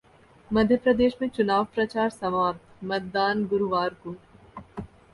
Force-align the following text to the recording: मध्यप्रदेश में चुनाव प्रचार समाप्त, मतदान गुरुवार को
मध्यप्रदेश 0.51 1.15
में 1.21 1.27
चुनाव 1.29 1.65
प्रचार 1.65 2.09
समाप्त, 2.09 2.83
मतदान 2.83 3.45
गुरुवार 3.45 3.93
को 4.03 4.15